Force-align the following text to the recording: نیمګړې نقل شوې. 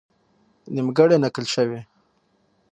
نیمګړې 0.73 1.17
نقل 1.23 1.45
شوې. 1.53 1.79